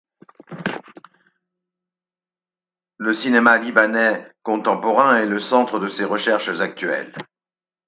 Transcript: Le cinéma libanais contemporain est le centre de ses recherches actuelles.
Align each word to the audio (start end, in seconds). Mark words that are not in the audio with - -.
Le 2.97 3.13
cinéma 3.13 3.59
libanais 3.59 4.27
contemporain 4.41 5.17
est 5.17 5.27
le 5.27 5.39
centre 5.39 5.77
de 5.77 5.89
ses 5.89 6.05
recherches 6.05 6.59
actuelles. 6.59 7.13